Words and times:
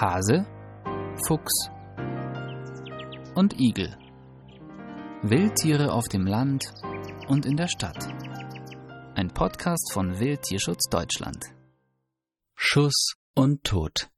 Hase, 0.00 0.46
Fuchs 1.26 1.70
und 3.34 3.58
Igel. 3.58 3.96
Wildtiere 5.24 5.92
auf 5.92 6.06
dem 6.06 6.24
Land 6.24 6.72
und 7.26 7.44
in 7.44 7.56
der 7.56 7.66
Stadt. 7.66 8.06
Ein 9.16 9.34
Podcast 9.34 9.90
von 9.92 10.20
Wildtierschutz 10.20 10.88
Deutschland. 10.88 11.46
Schuss 12.54 13.14
und 13.34 13.64
Tod. 13.64 14.08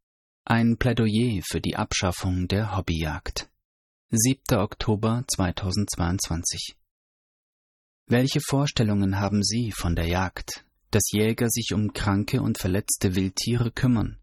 Ein 0.45 0.77
Plädoyer 0.77 1.40
für 1.42 1.62
die 1.62 1.76
Abschaffung 1.76 2.47
der 2.47 2.76
Hobbyjagd. 2.76 3.49
7. 4.10 4.58
Oktober 4.58 5.24
2022. 5.35 6.76
Welche 8.06 8.40
Vorstellungen 8.47 9.19
haben 9.19 9.42
Sie 9.42 9.72
von 9.74 9.97
der 9.97 10.08
Jagd, 10.08 10.67
dass 10.90 11.10
Jäger 11.10 11.49
sich 11.49 11.72
um 11.72 11.94
kranke 11.94 12.42
und 12.42 12.58
verletzte 12.58 13.15
Wildtiere 13.15 13.71
kümmern, 13.71 14.19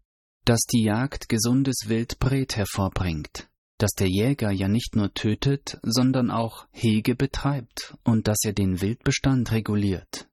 dass 0.48 0.60
die 0.60 0.82
Jagd 0.82 1.28
gesundes 1.28 1.88
Wildbret 1.88 2.56
hervorbringt, 2.56 3.50
dass 3.76 3.90
der 3.90 4.08
Jäger 4.08 4.50
ja 4.50 4.66
nicht 4.66 4.96
nur 4.96 5.12
tötet, 5.12 5.78
sondern 5.82 6.30
auch 6.30 6.66
Hege 6.70 7.14
betreibt 7.14 7.94
und 8.02 8.28
dass 8.28 8.38
er 8.44 8.54
den 8.54 8.80
Wildbestand 8.80 9.52
reguliert. 9.52 10.26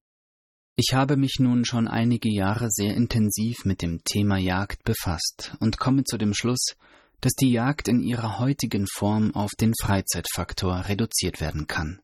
Ich 0.77 0.93
habe 0.93 1.17
mich 1.17 1.35
nun 1.39 1.65
schon 1.65 1.89
einige 1.89 2.33
Jahre 2.33 2.67
sehr 2.69 2.95
intensiv 2.95 3.65
mit 3.65 3.81
dem 3.81 4.05
Thema 4.05 4.37
Jagd 4.37 4.85
befasst 4.85 5.53
und 5.59 5.79
komme 5.79 6.05
zu 6.05 6.17
dem 6.17 6.33
Schluss, 6.33 6.77
dass 7.19 7.33
die 7.33 7.51
Jagd 7.51 7.89
in 7.89 8.01
ihrer 8.01 8.39
heutigen 8.39 8.85
Form 8.87 9.35
auf 9.35 9.51
den 9.59 9.73
Freizeitfaktor 9.81 10.85
reduziert 10.87 11.41
werden 11.41 11.67
kann. 11.67 11.99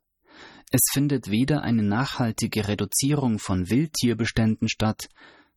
Es 0.70 0.82
findet 0.92 1.32
weder 1.32 1.62
eine 1.62 1.84
nachhaltige 1.84 2.68
Reduzierung 2.68 3.40
von 3.40 3.70
Wildtierbeständen 3.70 4.68
statt, 4.68 5.08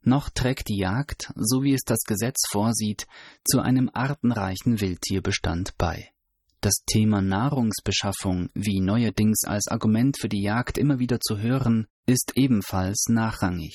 noch 0.07 0.31
trägt 0.31 0.69
die 0.69 0.79
Jagd, 0.79 1.33
so 1.37 1.63
wie 1.63 1.75
es 1.75 1.83
das 1.85 2.01
Gesetz 2.07 2.43
vorsieht, 2.51 3.07
zu 3.45 3.61
einem 3.61 3.91
artenreichen 3.93 4.81
Wildtierbestand 4.81 5.77
bei. 5.79 6.11
Das 6.61 6.75
Thema 6.87 7.21
Nahrungsbeschaffung, 7.21 8.49
wie 8.55 8.81
neuerdings 8.81 9.45
als 9.45 9.69
Argument 9.69 10.19
für 10.19 10.29
die 10.29 10.43
Jagd 10.43 10.79
immer 10.79 10.99
wieder 10.99 11.21
zu 11.21 11.39
hören, 11.39 11.87
ist 12.07 12.33
ebenfalls 12.37 13.05
nachrangig. 13.09 13.75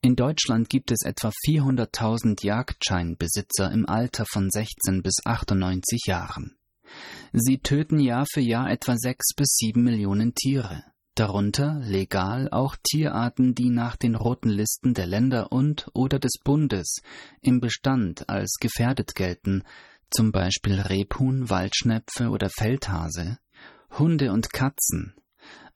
In 0.00 0.16
Deutschland 0.16 0.70
gibt 0.70 0.90
es 0.92 1.04
etwa 1.04 1.30
400.000 1.46 2.44
Jagdscheinbesitzer 2.44 3.70
im 3.72 3.88
Alter 3.88 4.24
von 4.32 4.48
16 4.48 5.02
bis 5.02 5.16
98 5.24 6.06
Jahren. 6.06 6.56
Sie 7.32 7.58
töten 7.58 7.98
Jahr 7.98 8.24
für 8.32 8.40
Jahr 8.40 8.70
etwa 8.70 8.96
sechs 8.96 9.34
bis 9.34 9.48
sieben 9.56 9.82
Millionen 9.82 10.34
Tiere, 10.34 10.84
darunter 11.18 11.80
legal 11.82 12.48
auch 12.50 12.76
Tierarten, 12.82 13.54
die 13.54 13.70
nach 13.70 13.96
den 13.96 14.14
roten 14.14 14.48
Listen 14.48 14.94
der 14.94 15.06
Länder 15.06 15.52
und 15.52 15.88
oder 15.92 16.18
des 16.18 16.38
Bundes 16.44 17.00
im 17.40 17.60
Bestand 17.60 18.28
als 18.28 18.56
gefährdet 18.60 19.14
gelten, 19.14 19.64
zum 20.10 20.32
Beispiel 20.32 20.80
Rebhuhn, 20.80 21.50
Waldschnepfe 21.50 22.28
oder 22.28 22.48
Feldhase, 22.50 23.38
Hunde 23.98 24.32
und 24.32 24.52
Katzen, 24.52 25.14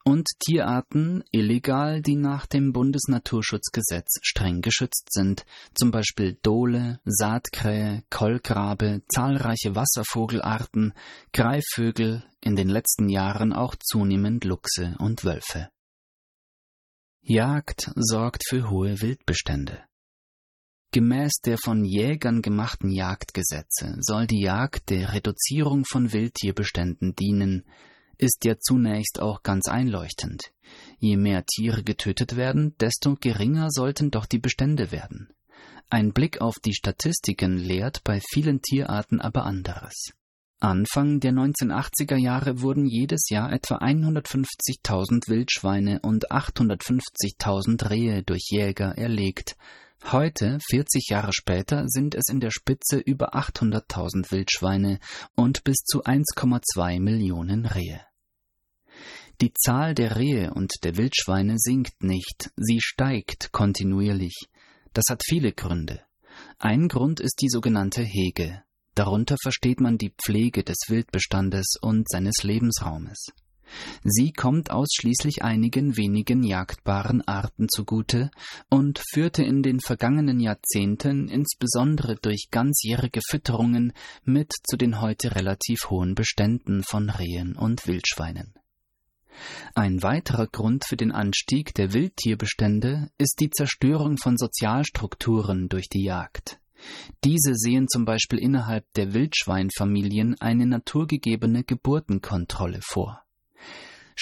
und 0.05 0.29
Tierarten 0.45 1.23
illegal, 1.31 2.03
die 2.03 2.17
nach 2.17 2.47
dem 2.47 2.73
Bundesnaturschutzgesetz 2.73 4.19
streng 4.23 4.61
geschützt 4.61 5.09
sind, 5.11 5.45
zum 5.75 5.91
Beispiel 5.91 6.39
Dole, 6.43 7.01
Saatkrähe, 7.05 8.03
Kolkrabe, 8.11 9.03
zahlreiche 9.13 9.75
Wasservogelarten, 9.75 10.95
Greifvögel, 11.33 12.25
in 12.41 12.57
den 12.57 12.69
letzten 12.69 13.09
Jahren 13.09 13.53
auch 13.53 13.77
zunehmend 13.77 14.45
Luchse 14.45 14.97
und 14.99 15.25
Wölfe. 15.25 15.69
Jagd 17.21 17.93
sorgt 17.95 18.43
für 18.49 18.69
hohe 18.69 19.01
Wildbestände. 19.01 19.85
Gemäß 20.91 21.33
der 21.45 21.57
von 21.57 21.85
Jägern 21.85 22.43
gemachten 22.43 22.91
Jagdgesetze 22.91 23.97
soll 24.01 24.27
die 24.27 24.43
Jagd 24.43 24.91
der 24.91 25.15
Reduzierung 25.15 25.85
von 25.87 26.13
Wildtierbeständen 26.13 27.15
dienen, 27.15 27.65
ist 28.19 28.45
ja 28.45 28.59
zunächst 28.59 29.21
auch 29.21 29.43
ganz 29.43 29.69
einleuchtend. 29.69 30.53
Je 30.99 31.17
mehr 31.17 31.45
Tiere 31.45 31.83
getötet 31.83 32.37
werden, 32.37 32.75
desto 32.79 33.17
geringer 33.17 33.69
sollten 33.71 34.11
doch 34.11 34.27
die 34.27 34.39
Bestände 34.39 34.93
werden. 34.93 35.29
Ein 35.91 36.13
Blick 36.13 36.41
auf 36.41 36.55
die 36.65 36.75
Statistiken 36.75 37.59
lehrt 37.59 38.03
bei 38.05 38.21
vielen 38.33 38.63
Tierarten 38.63 39.21
aber 39.21 39.45
anderes. 39.45 40.13
Anfang 40.63 41.19
der 41.19 41.33
1980er 41.33 42.17
Jahre 42.17 42.61
wurden 42.61 42.87
jedes 42.87 43.29
Jahr 43.31 43.53
etwa 43.53 43.79
150.000 43.79 45.29
Wildschweine 45.29 45.99
und 46.03 46.31
850.000 46.31 47.91
Rehe 47.91 48.23
durch 48.23 48.47
Jäger 48.49 48.97
erlegt. 48.97 49.57
Heute, 50.11 50.59
40 50.69 51.09
Jahre 51.11 51.33
später, 51.33 51.85
sind 51.87 52.15
es 52.15 52.25
in 52.29 52.41
der 52.41 52.51
Spitze 52.51 52.99
über 52.99 53.35
800.000 53.35 54.31
Wildschweine 54.31 54.99
und 55.37 55.65
bis 55.65 55.77
zu 55.85 56.03
1,2 56.03 57.01
Millionen 57.01 57.65
Rehe. 57.67 58.01
Die 59.41 59.53
Zahl 59.55 59.95
der 59.95 60.17
Rehe 60.17 60.53
und 60.53 60.73
der 60.83 60.97
Wildschweine 60.97 61.55
sinkt 61.57 62.03
nicht, 62.03 62.51
sie 62.57 62.81
steigt 62.81 63.53
kontinuierlich. 63.53 64.49
Das 64.93 65.05
hat 65.09 65.23
viele 65.25 65.53
Gründe. 65.53 66.03
Ein 66.59 66.89
Grund 66.89 67.21
ist 67.21 67.41
die 67.41 67.49
sogenannte 67.49 68.03
Hege. 68.03 68.63
Darunter 68.95 69.37
versteht 69.41 69.81
man 69.81 69.97
die 69.99 70.13
Pflege 70.23 70.65
des 70.65 70.77
Wildbestandes 70.89 71.77
und 71.81 72.09
seines 72.11 72.43
Lebensraumes. 72.43 73.33
Sie 74.05 74.33
kommt 74.33 74.71
ausschließlich 74.71 75.43
einigen 75.43 75.97
wenigen 75.97 76.43
jagdbaren 76.43 77.23
Arten 77.23 77.69
zugute 77.69 78.31
und 78.69 79.01
führte 79.13 79.43
in 79.43 79.63
den 79.63 79.81
vergangenen 79.81 80.41
Jahrzehnten 80.41 81.29
insbesondere 81.29 82.17
durch 82.17 82.49
ganzjährige 82.51 83.21
Fütterungen 83.29 83.93
mit 84.25 84.53
zu 84.69 84.77
den 84.77 85.01
heute 85.01 85.35
relativ 85.35 85.91
hohen 85.91 86.15
Beständen 86.15 86.83
von 86.83 87.11
Rehen 87.11 87.57
und 87.57 87.87
Wildschweinen. 87.87 88.55
Ein 89.75 90.03
weiterer 90.03 90.47
Grund 90.47 90.85
für 90.87 90.97
den 90.97 91.13
Anstieg 91.13 91.75
der 91.75 91.93
Wildtierbestände 91.93 93.11
ist 93.19 93.37
die 93.41 93.51
Zerstörung 93.51 94.19
von 94.19 94.37
Sozialstrukturen 94.37 95.69
durch 95.69 95.89
die 95.89 96.05
Jagd. 96.05 96.59
Diese 97.25 97.55
sehen 97.55 97.87
zum 97.89 98.05
Beispiel 98.05 98.39
innerhalb 98.39 98.85
der 98.95 99.15
Wildschweinfamilien 99.15 100.41
eine 100.41 100.67
naturgegebene 100.67 101.65
Geburtenkontrolle 101.65 102.81
vor. 102.83 103.23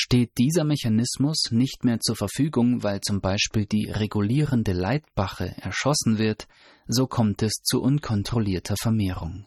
Steht 0.02 0.38
dieser 0.38 0.64
Mechanismus 0.64 1.50
nicht 1.50 1.84
mehr 1.84 2.00
zur 2.00 2.16
Verfügung, 2.16 2.82
weil 2.82 3.02
zum 3.02 3.20
Beispiel 3.20 3.66
die 3.66 3.90
regulierende 3.90 4.72
Leitbache 4.72 5.54
erschossen 5.58 6.16
wird, 6.16 6.48
so 6.86 7.06
kommt 7.06 7.42
es 7.42 7.52
zu 7.62 7.82
unkontrollierter 7.82 8.76
Vermehrung. 8.80 9.44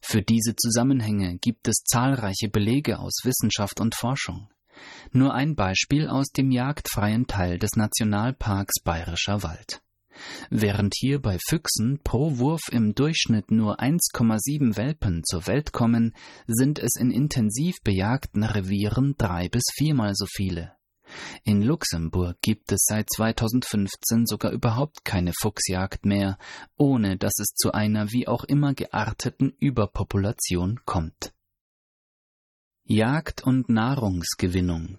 Für 0.00 0.22
diese 0.22 0.54
Zusammenhänge 0.54 1.38
gibt 1.38 1.66
es 1.66 1.82
zahlreiche 1.84 2.48
Belege 2.48 3.00
aus 3.00 3.22
Wissenschaft 3.24 3.80
und 3.80 3.96
Forschung. 3.96 4.48
Nur 5.10 5.34
ein 5.34 5.56
Beispiel 5.56 6.06
aus 6.06 6.28
dem 6.28 6.52
jagdfreien 6.52 7.26
Teil 7.26 7.58
des 7.58 7.72
Nationalparks 7.74 8.80
Bayerischer 8.84 9.42
Wald. 9.42 9.82
Während 10.50 10.94
hier 10.96 11.20
bei 11.20 11.38
Füchsen 11.48 12.00
pro 12.02 12.38
Wurf 12.38 12.62
im 12.70 12.94
Durchschnitt 12.94 13.50
nur 13.50 13.80
1,7 13.80 14.76
Welpen 14.76 15.22
zur 15.24 15.46
Welt 15.46 15.72
kommen, 15.72 16.14
sind 16.46 16.78
es 16.78 16.96
in 16.96 17.10
intensiv 17.10 17.76
bejagten 17.82 18.44
Revieren 18.44 19.14
drei 19.18 19.48
bis 19.48 19.64
viermal 19.76 20.12
so 20.14 20.26
viele. 20.26 20.72
In 21.44 21.62
Luxemburg 21.62 22.40
gibt 22.40 22.72
es 22.72 22.84
seit 22.86 23.08
2015 23.10 24.26
sogar 24.26 24.52
überhaupt 24.52 25.04
keine 25.04 25.32
Fuchsjagd 25.40 26.06
mehr, 26.06 26.38
ohne 26.76 27.16
dass 27.16 27.38
es 27.38 27.54
zu 27.54 27.72
einer 27.72 28.10
wie 28.10 28.26
auch 28.26 28.44
immer 28.44 28.74
gearteten 28.74 29.54
Überpopulation 29.58 30.80
kommt. 30.84 31.32
Jagd 32.84 33.44
und 33.44 33.68
Nahrungsgewinnung 33.68 34.98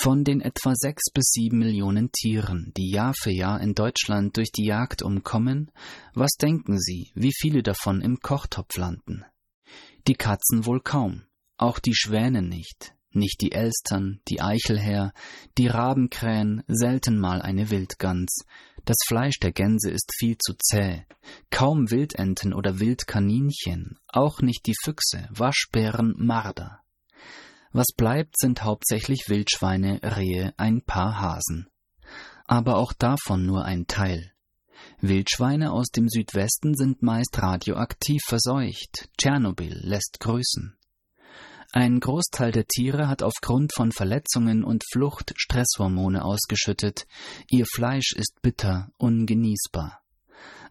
von 0.00 0.24
den 0.24 0.40
etwa 0.40 0.74
sechs 0.74 1.10
bis 1.12 1.26
sieben 1.32 1.58
Millionen 1.58 2.10
Tieren, 2.12 2.72
die 2.76 2.90
Jahr 2.90 3.14
für 3.14 3.30
Jahr 3.30 3.60
in 3.60 3.74
Deutschland 3.74 4.36
durch 4.36 4.50
die 4.50 4.64
Jagd 4.64 5.02
umkommen, 5.02 5.70
was 6.14 6.32
denken 6.32 6.78
Sie, 6.78 7.10
wie 7.14 7.32
viele 7.38 7.62
davon 7.62 8.00
im 8.00 8.20
Kochtopf 8.20 8.76
landen? 8.76 9.24
Die 10.08 10.14
Katzen 10.14 10.66
wohl 10.66 10.80
kaum, 10.80 11.22
auch 11.58 11.78
die 11.78 11.94
Schwäne 11.94 12.42
nicht, 12.42 12.94
nicht 13.12 13.40
die 13.42 13.52
Elstern, 13.52 14.20
die 14.28 14.40
Eichelhäher, 14.40 15.12
die 15.58 15.68
Rabenkrähen, 15.68 16.64
selten 16.66 17.18
mal 17.18 17.42
eine 17.42 17.70
Wildgans. 17.70 18.44
Das 18.84 18.96
Fleisch 19.06 19.38
der 19.38 19.52
Gänse 19.52 19.90
ist 19.90 20.12
viel 20.18 20.36
zu 20.38 20.54
zäh. 20.54 21.04
Kaum 21.50 21.90
Wildenten 21.90 22.52
oder 22.52 22.80
Wildkaninchen, 22.80 23.98
auch 24.08 24.40
nicht 24.40 24.66
die 24.66 24.74
Füchse, 24.82 25.28
Waschbären, 25.30 26.14
Marder. 26.16 26.81
Was 27.72 27.86
bleibt, 27.96 28.38
sind 28.38 28.64
hauptsächlich 28.64 29.28
Wildschweine, 29.28 30.00
Rehe, 30.02 30.52
ein 30.58 30.82
paar 30.82 31.20
Hasen. 31.20 31.68
Aber 32.44 32.76
auch 32.76 32.92
davon 32.92 33.46
nur 33.46 33.64
ein 33.64 33.86
Teil. 33.86 34.32
Wildschweine 35.00 35.72
aus 35.72 35.88
dem 35.88 36.08
Südwesten 36.08 36.74
sind 36.74 37.02
meist 37.02 37.40
radioaktiv 37.40 38.20
verseucht. 38.26 39.08
Tschernobyl 39.16 39.74
lässt 39.82 40.18
grüßen. 40.20 40.76
Ein 41.72 42.00
Großteil 42.00 42.52
der 42.52 42.66
Tiere 42.66 43.08
hat 43.08 43.22
aufgrund 43.22 43.72
von 43.74 43.92
Verletzungen 43.92 44.62
und 44.62 44.84
Flucht 44.92 45.32
Stresshormone 45.36 46.22
ausgeschüttet. 46.22 47.06
Ihr 47.48 47.64
Fleisch 47.64 48.12
ist 48.14 48.42
bitter, 48.42 48.90
ungenießbar. 48.98 50.02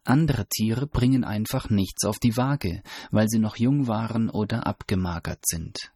Andere 0.03 0.45
Tiere 0.45 0.85
bringen 0.85 1.23
einfach 1.23 1.71
nichts 1.71 2.05
auf 2.05 2.19
die 2.19 2.37
Waage, 2.37 2.83
weil 3.09 3.27
sie 3.27 3.39
noch 3.39 3.57
jung 3.57 3.87
waren 3.87 4.29
oder 4.29 4.67
abgemagert 4.67 5.43
sind. 5.47 5.91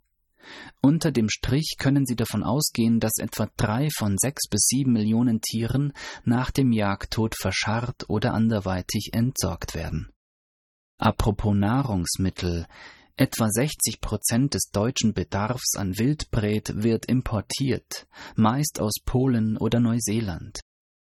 Unter 0.81 1.11
dem 1.11 1.29
Strich 1.29 1.75
können 1.79 2.05
Sie 2.05 2.15
davon 2.15 2.43
ausgehen, 2.43 2.99
dass 2.99 3.17
etwa 3.17 3.49
drei 3.57 3.89
von 3.95 4.17
sechs 4.17 4.47
bis 4.49 4.65
sieben 4.67 4.93
Millionen 4.93 5.41
Tieren 5.41 5.93
nach 6.23 6.51
dem 6.51 6.71
Jagdtod 6.71 7.35
verscharrt 7.35 8.09
oder 8.09 8.33
anderweitig 8.33 9.11
entsorgt 9.13 9.75
werden. 9.75 10.09
Apropos 10.97 11.55
Nahrungsmittel, 11.55 12.67
Etwa 13.17 13.47
60 13.49 14.01
Prozent 14.01 14.55
des 14.55 14.71
deutschen 14.73 15.13
Bedarfs 15.13 15.77
an 15.77 15.97
Wildbret 15.97 16.83
wird 16.83 17.05
importiert, 17.05 18.07
meist 18.35 18.81
aus 18.81 18.95
Polen 19.05 19.55
oder 19.55 19.79
Neuseeland. 19.79 20.59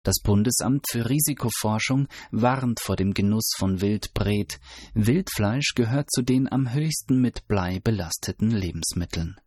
Das 0.04 0.20
Bundesamt 0.22 0.86
für 0.90 1.10
Risikoforschung 1.10 2.10
warnt 2.30 2.82
vor 2.82 2.98
dem 2.98 3.14
Genuss 3.14 3.54
von 3.58 3.80
Wildbret. 3.80 4.60
Wildfleisch 4.94 5.76
gehört 5.76 6.12
zu 6.12 6.22
den 6.22 6.52
am 6.52 6.74
höchsten 6.74 7.22
mit 7.22 7.48
Blei 7.48 7.80
belasteten 7.80 8.52
Lebensmitteln. 8.52 9.40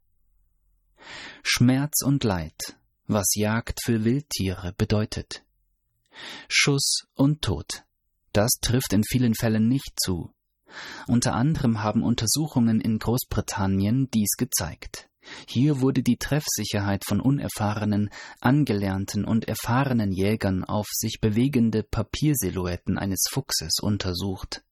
Schmerz 1.42 2.02
und 2.02 2.24
Leid, 2.24 2.78
was 3.06 3.34
Jagd 3.34 3.80
für 3.84 4.04
Wildtiere 4.04 4.72
bedeutet. 4.78 5.44
Schuss 6.48 7.06
und 7.14 7.42
Tod. 7.42 7.84
Das 8.32 8.52
trifft 8.62 8.94
in 8.94 9.04
vielen 9.04 9.34
Fällen 9.34 9.68
nicht 9.68 9.92
zu. 10.02 10.32
Unter 11.06 11.34
anderem 11.34 11.82
haben 11.82 12.02
Untersuchungen 12.02 12.80
in 12.80 12.98
Großbritannien 12.98 14.10
dies 14.10 14.36
gezeigt. 14.38 15.10
Hier 15.46 15.80
wurde 15.80 16.02
die 16.02 16.16
Treffsicherheit 16.16 17.04
von 17.06 17.20
unerfahrenen, 17.20 18.10
angelernten 18.40 19.24
und 19.24 19.48
erfahrenen 19.48 20.12
Jägern 20.12 20.64
auf 20.64 20.86
sich 20.92 21.18
bewegende 21.20 21.82
Papiersilhouetten 21.82 22.98
eines 22.98 23.24
Fuchses 23.30 23.78
untersucht. 23.80 24.62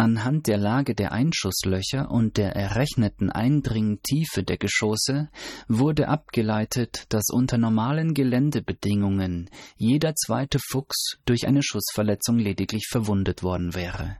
Anhand 0.00 0.46
der 0.46 0.58
Lage 0.58 0.94
der 0.94 1.10
Einschusslöcher 1.10 2.08
und 2.08 2.36
der 2.36 2.54
errechneten 2.54 3.30
Eindringtiefe 3.30 4.44
der 4.44 4.56
Geschosse 4.56 5.28
wurde 5.66 6.06
abgeleitet, 6.06 7.06
dass 7.08 7.30
unter 7.32 7.58
normalen 7.58 8.14
Geländebedingungen 8.14 9.50
jeder 9.76 10.14
zweite 10.14 10.60
Fuchs 10.70 11.18
durch 11.24 11.48
eine 11.48 11.64
Schussverletzung 11.64 12.38
lediglich 12.38 12.86
verwundet 12.88 13.42
worden 13.42 13.74
wäre. 13.74 14.18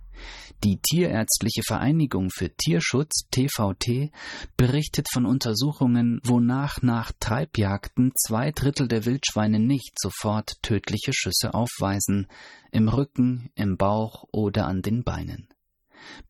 Die 0.64 0.80
Tierärztliche 0.80 1.62
Vereinigung 1.64 2.30
für 2.30 2.50
Tierschutz 2.50 3.28
TVT 3.30 4.10
berichtet 4.56 5.06
von 5.12 5.24
Untersuchungen, 5.24 6.20
wonach 6.24 6.82
nach 6.82 7.12
Treibjagden 7.20 8.12
zwei 8.16 8.50
Drittel 8.50 8.88
der 8.88 9.04
Wildschweine 9.04 9.60
nicht 9.60 9.92
sofort 10.00 10.60
tödliche 10.62 11.12
Schüsse 11.12 11.54
aufweisen, 11.54 12.26
im 12.72 12.88
Rücken, 12.88 13.50
im 13.54 13.76
Bauch 13.76 14.24
oder 14.32 14.66
an 14.66 14.82
den 14.82 15.04
Beinen. 15.04 15.48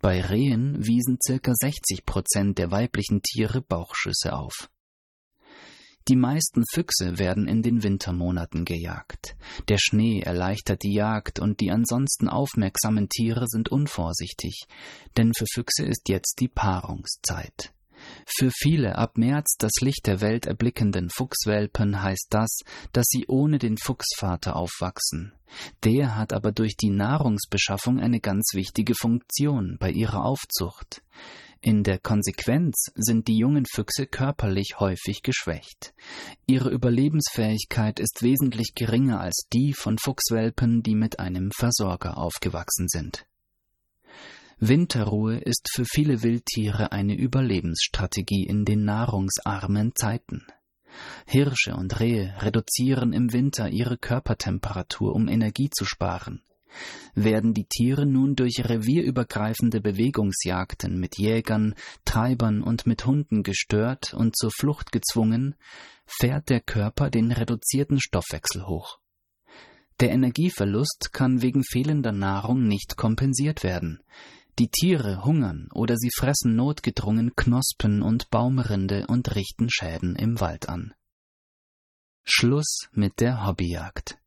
Bei 0.00 0.20
Rehen 0.20 0.86
wiesen 0.86 1.18
circa 1.24 1.52
60 1.54 2.04
Prozent 2.04 2.58
der 2.58 2.70
weiblichen 2.70 3.22
Tiere 3.22 3.62
Bauchschüsse 3.62 4.34
auf. 4.34 4.68
Die 6.08 6.16
meisten 6.16 6.64
Füchse 6.72 7.18
werden 7.18 7.46
in 7.46 7.62
den 7.62 7.82
Wintermonaten 7.82 8.64
gejagt. 8.64 9.36
Der 9.68 9.76
Schnee 9.78 10.20
erleichtert 10.20 10.82
die 10.82 10.94
Jagd 10.94 11.38
und 11.38 11.60
die 11.60 11.70
ansonsten 11.70 12.28
aufmerksamen 12.28 13.10
Tiere 13.10 13.44
sind 13.46 13.68
unvorsichtig, 13.68 14.62
denn 15.18 15.34
für 15.34 15.44
Füchse 15.52 15.84
ist 15.84 16.08
jetzt 16.08 16.36
die 16.40 16.48
Paarungszeit. 16.48 17.74
Für 18.24 18.50
viele 18.50 18.96
ab 18.96 19.18
März 19.18 19.56
das 19.58 19.72
Licht 19.80 20.06
der 20.06 20.22
Welt 20.22 20.46
erblickenden 20.46 21.10
Fuchswelpen 21.10 22.02
heißt 22.02 22.28
das, 22.30 22.60
dass 22.92 23.04
sie 23.08 23.26
ohne 23.28 23.58
den 23.58 23.76
Fuchsvater 23.76 24.56
aufwachsen. 24.56 25.34
Der 25.84 26.16
hat 26.16 26.32
aber 26.32 26.52
durch 26.52 26.76
die 26.76 26.90
Nahrungsbeschaffung 26.90 28.00
eine 28.00 28.20
ganz 28.20 28.52
wichtige 28.54 28.94
Funktion 28.94 29.76
bei 29.78 29.90
ihrer 29.90 30.24
Aufzucht. 30.24 31.02
In 31.60 31.82
der 31.82 31.98
Konsequenz 31.98 32.86
sind 32.94 33.26
die 33.26 33.36
jungen 33.36 33.66
Füchse 33.66 34.06
körperlich 34.06 34.76
häufig 34.78 35.22
geschwächt. 35.22 35.92
Ihre 36.46 36.70
Überlebensfähigkeit 36.70 37.98
ist 37.98 38.22
wesentlich 38.22 38.74
geringer 38.74 39.20
als 39.20 39.46
die 39.52 39.72
von 39.72 39.98
Fuchswelpen, 39.98 40.84
die 40.84 40.94
mit 40.94 41.18
einem 41.18 41.50
Versorger 41.50 42.16
aufgewachsen 42.16 42.86
sind. 42.88 43.26
Winterruhe 44.60 45.38
ist 45.38 45.68
für 45.72 45.84
viele 45.84 46.22
Wildtiere 46.22 46.92
eine 46.92 47.16
Überlebensstrategie 47.16 48.44
in 48.44 48.64
den 48.64 48.84
nahrungsarmen 48.84 49.92
Zeiten. 49.94 50.46
Hirsche 51.26 51.74
und 51.74 51.98
Rehe 52.00 52.34
reduzieren 52.40 53.12
im 53.12 53.32
Winter 53.32 53.68
ihre 53.68 53.98
Körpertemperatur, 53.98 55.14
um 55.14 55.28
Energie 55.28 55.70
zu 55.70 55.84
sparen. 55.84 56.42
Werden 57.14 57.54
die 57.54 57.66
Tiere 57.66 58.06
nun 58.06 58.36
durch 58.36 58.62
revierübergreifende 58.64 59.80
Bewegungsjagden 59.80 60.98
mit 60.98 61.18
Jägern, 61.18 61.74
Treibern 62.04 62.62
und 62.62 62.86
mit 62.86 63.06
Hunden 63.06 63.42
gestört 63.42 64.14
und 64.14 64.36
zur 64.36 64.50
Flucht 64.50 64.92
gezwungen, 64.92 65.54
fährt 66.06 66.48
der 66.48 66.60
Körper 66.60 67.10
den 67.10 67.32
reduzierten 67.32 68.00
Stoffwechsel 68.00 68.66
hoch. 68.66 68.98
Der 70.00 70.10
Energieverlust 70.10 71.10
kann 71.12 71.42
wegen 71.42 71.64
fehlender 71.64 72.12
Nahrung 72.12 72.68
nicht 72.68 72.96
kompensiert 72.96 73.64
werden. 73.64 74.00
Die 74.58 74.68
Tiere 74.68 75.24
hungern 75.24 75.68
oder 75.72 75.96
sie 75.96 76.10
fressen 76.16 76.56
notgedrungen 76.56 77.34
Knospen 77.36 78.02
und 78.02 78.30
Baumrinde 78.30 79.06
und 79.06 79.34
richten 79.34 79.68
Schäden 79.70 80.16
im 80.16 80.40
Wald 80.40 80.68
an. 80.68 80.94
Schluss 82.24 82.88
mit 82.92 83.20
der 83.20 83.46
Hobbyjagd. 83.46 84.18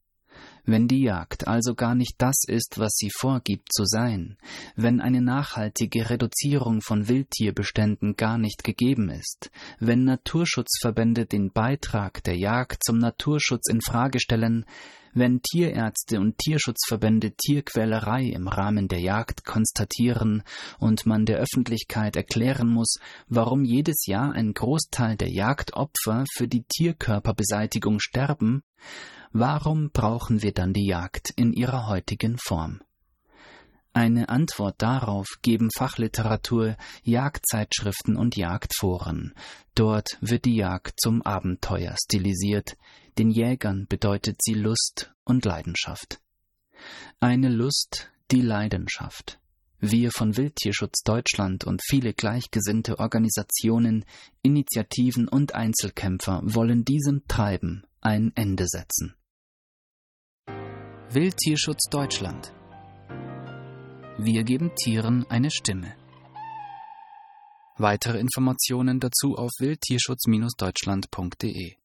Wenn 0.64 0.88
die 0.88 1.04
Jagd 1.04 1.48
also 1.48 1.74
gar 1.74 1.96
nicht 1.96 2.16
das 2.20 2.44
ist, 2.48 2.78
was 2.78 2.94
sie 2.96 3.10
vorgibt 3.10 3.74
zu 3.74 3.84
sein, 3.86 4.38
wenn 4.76 5.02
eine 5.02 5.22
nachhaltige 5.22 6.10
Reduzierung 6.10 6.82
von 6.82 7.08
Wildtierbeständen 7.08 8.16
gar 8.16 8.38
nicht 8.38 8.64
gegeben 8.64 9.10
ist, 9.10 9.50
wenn 9.80 10.04
Naturschutzverbände 10.04 11.26
den 11.26 11.52
Beitrag 11.52 12.24
der 12.24 12.38
Jagd 12.38 12.84
zum 12.84 13.00
Naturschutz 13.00 13.70
in 13.70 13.82
Frage 13.82 14.20
stellen, 14.20 14.66
wenn 15.14 15.42
Tierärzte 15.42 16.20
und 16.20 16.38
Tierschutzverbände 16.38 17.32
Tierquälerei 17.32 18.26
im 18.26 18.48
Rahmen 18.48 18.88
der 18.88 19.00
Jagd 19.00 19.46
konstatieren 19.46 20.44
und 20.80 21.06
man 21.06 21.26
der 21.26 21.38
Öffentlichkeit 21.38 22.16
erklären 22.16 22.70
muss, 22.70 22.98
warum 23.28 23.64
jedes 23.64 24.06
Jahr 24.06 24.34
ein 24.34 24.54
Großteil 24.54 25.18
der 25.18 25.30
Jagdopfer 25.30 26.26
für 26.36 26.48
die 26.48 26.64
Tierkörperbeseitigung 26.64 28.00
sterben, 28.00 28.64
warum 29.32 29.92
brauchen 29.92 30.42
wir 30.42 30.54
dann 30.54 30.74
die 30.74 30.88
Jagd 30.88 31.32
in 31.36 31.54
ihrer 31.54 31.88
heutigen 31.88 32.38
Form? 32.38 32.82
Eine 33.94 34.30
Antwort 34.30 34.76
darauf 34.82 35.28
geben 35.42 35.70
Fachliteratur, 35.76 36.78
Jagdzeitschriften 37.04 38.16
und 38.16 38.38
Jagdforen. 38.38 39.34
Dort 39.76 40.18
wird 40.22 40.46
die 40.46 40.56
Jagd 40.56 40.94
zum 41.02 41.22
Abenteuer 41.22 41.96
stilisiert. 42.02 42.78
Den 43.18 43.32
Jägern 43.32 43.88
bedeutet 43.90 44.38
sie 44.42 44.54
Lust 44.54 45.12
und 45.26 45.44
Leidenschaft. 45.44 46.22
Eine 47.20 47.50
Lust, 47.50 48.10
die 48.32 48.42
Leidenschaft. 48.42 49.40
Wir 49.80 50.12
von 50.12 50.38
Wildtierschutz 50.38 51.02
Deutschland 51.04 51.66
und 51.66 51.82
viele 51.84 52.14
gleichgesinnte 52.14 53.00
Organisationen, 53.00 54.06
Initiativen 54.42 55.28
und 55.28 55.54
Einzelkämpfer 55.54 56.42
wollen 56.44 56.86
diesem 56.86 57.28
Treiben 57.28 57.84
ein 58.00 58.32
Ende 58.36 58.68
setzen. 58.68 59.16
Wildtierschutz 61.10 61.90
Deutschland 61.90 62.54
wir 64.24 64.44
geben 64.44 64.70
Tieren 64.76 65.26
eine 65.30 65.50
Stimme. 65.50 65.96
Weitere 67.78 68.20
Informationen 68.20 69.00
dazu 69.00 69.36
auf 69.36 69.50
wildtierschutz-deutschland.de 69.60 71.81